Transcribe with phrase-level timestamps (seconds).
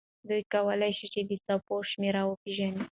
[0.27, 2.79] دوی کولی شي چې د څپو شمېر وپیژني.